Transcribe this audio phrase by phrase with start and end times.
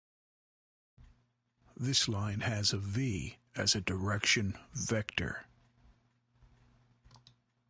[1.77, 5.45] This line has v as a direction vector.